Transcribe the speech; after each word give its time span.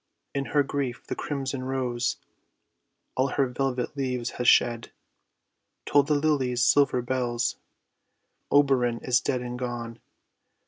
In 0.33 0.45
her 0.45 0.63
grief 0.63 1.05
the 1.05 1.13
crimson 1.15 1.63
rose 1.63 2.17
All 3.15 3.27
her 3.27 3.45
velvet 3.45 3.95
leaves 3.95 4.31
has 4.41 4.47
shed. 4.47 4.91
Toll 5.85 6.01
the 6.01 6.15
lilies' 6.15 6.65
silver 6.65 7.03
bells! 7.03 7.57
Oberon 8.49 8.97
is 9.03 9.21
dead 9.21 9.41
and 9.41 9.59
gone! 9.59 9.99